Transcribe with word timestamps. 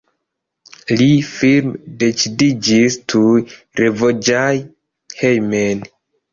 Li 1.01 1.09
firme 1.31 1.81
decidiĝis 2.05 2.99
tuj 3.15 3.37
revojaĝi 3.83 4.67
hejmen. 5.23 5.89